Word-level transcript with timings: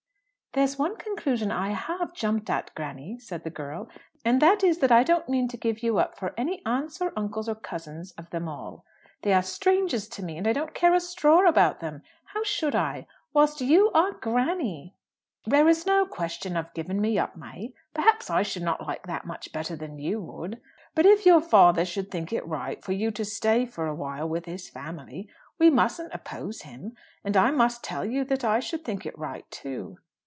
"There's 0.53 0.77
one 0.77 0.97
conclusion 0.97 1.49
I 1.49 1.69
have 1.69 2.13
jumped 2.13 2.49
at, 2.49 2.75
granny," 2.75 3.17
said 3.19 3.45
the 3.45 3.49
girl, 3.49 3.87
"and 4.25 4.41
that 4.41 4.65
is, 4.65 4.79
that 4.79 4.91
I 4.91 5.01
don't 5.01 5.29
mean 5.29 5.47
to 5.47 5.55
give 5.55 5.81
you 5.81 5.97
up 5.97 6.17
for 6.19 6.33
any 6.37 6.61
aunts, 6.65 6.99
or 6.99 7.13
uncles, 7.15 7.47
or 7.47 7.55
cousins 7.55 8.11
of 8.17 8.29
them 8.31 8.49
all. 8.49 8.83
They 9.21 9.31
are 9.31 9.43
strangers 9.43 10.09
to 10.09 10.25
me, 10.25 10.37
and 10.37 10.45
I 10.45 10.51
don't 10.51 10.73
care 10.73 10.93
a 10.93 10.99
straw 10.99 11.47
about 11.47 11.79
them 11.79 12.01
how 12.33 12.43
should 12.43 12.75
I? 12.75 13.07
whilst 13.31 13.61
you 13.61 13.91
are 13.93 14.11
granny!" 14.11 14.93
"There 15.45 15.69
is 15.69 15.85
no 15.85 16.05
question 16.05 16.57
of 16.57 16.73
giving 16.73 16.99
me 16.99 17.17
up, 17.17 17.37
May. 17.37 17.73
Perhaps 17.93 18.29
I 18.29 18.43
should 18.43 18.63
not 18.63 18.85
like 18.85 19.07
that 19.07 19.23
much 19.25 19.53
better 19.53 19.77
than 19.77 19.99
you 19.99 20.19
would. 20.19 20.59
But 20.95 21.05
if 21.05 21.25
your 21.25 21.39
father 21.39 21.85
should 21.85 22.11
think 22.11 22.33
it 22.33 22.45
right 22.45 22.83
for 22.83 22.91
you 22.91 23.09
to 23.11 23.23
stay 23.23 23.65
for 23.65 23.87
a 23.87 23.95
while 23.95 24.27
with 24.27 24.43
his 24.47 24.67
family, 24.69 25.29
we 25.57 25.69
mustn't 25.69 26.13
oppose 26.13 26.63
him. 26.63 26.93
And 27.23 27.37
I 27.37 27.51
must 27.51 27.85
tell 27.85 28.03
you 28.03 28.25
that 28.25 28.43
I 28.43 28.59
should 28.59 28.83
think 28.83 29.05
it 29.05 29.17
right, 29.17 29.49
too." 29.49 29.97